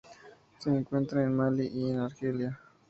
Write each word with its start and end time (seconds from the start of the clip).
Se 0.57 0.71
encuentra 0.75 1.21
en 1.21 1.35
Malí 1.35 1.67
y 1.71 1.91
en 1.91 1.99
Argelia. 1.99 2.59